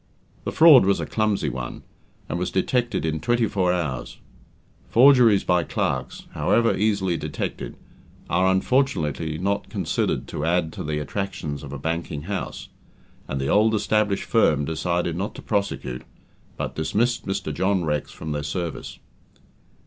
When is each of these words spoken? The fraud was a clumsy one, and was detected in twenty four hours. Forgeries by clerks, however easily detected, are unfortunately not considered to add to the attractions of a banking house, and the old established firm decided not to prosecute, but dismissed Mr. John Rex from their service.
The 0.45 0.51
fraud 0.51 0.83
was 0.83 0.99
a 0.99 1.05
clumsy 1.05 1.47
one, 1.49 1.83
and 2.27 2.39
was 2.39 2.49
detected 2.49 3.05
in 3.05 3.19
twenty 3.19 3.45
four 3.45 3.71
hours. 3.71 4.17
Forgeries 4.89 5.43
by 5.43 5.63
clerks, 5.63 6.25
however 6.31 6.75
easily 6.75 7.17
detected, 7.17 7.77
are 8.27 8.47
unfortunately 8.49 9.37
not 9.37 9.69
considered 9.69 10.27
to 10.29 10.43
add 10.43 10.73
to 10.73 10.83
the 10.83 10.97
attractions 10.97 11.61
of 11.61 11.71
a 11.71 11.77
banking 11.77 12.23
house, 12.23 12.69
and 13.27 13.39
the 13.39 13.49
old 13.49 13.75
established 13.75 14.23
firm 14.25 14.65
decided 14.65 15.15
not 15.15 15.35
to 15.35 15.43
prosecute, 15.43 16.01
but 16.57 16.73
dismissed 16.73 17.27
Mr. 17.27 17.53
John 17.53 17.85
Rex 17.85 18.09
from 18.11 18.31
their 18.31 18.41
service. 18.41 18.97